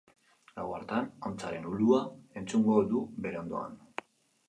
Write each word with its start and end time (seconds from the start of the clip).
Gau 0.59 0.63
hartan 0.77 1.09
hontzaren 1.29 1.69
ulua 1.73 2.01
entzungo 2.43 2.83
du 2.91 3.07
bere 3.27 3.45
ondoan. 3.47 3.83